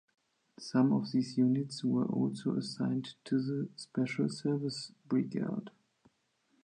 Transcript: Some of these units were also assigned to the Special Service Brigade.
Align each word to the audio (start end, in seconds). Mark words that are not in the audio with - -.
Some 0.57 0.93
of 0.93 1.11
these 1.11 1.37
units 1.37 1.83
were 1.83 2.07
also 2.07 2.55
assigned 2.55 3.13
to 3.25 3.39
the 3.39 3.69
Special 3.75 4.29
Service 4.29 4.93
Brigade. 5.07 5.69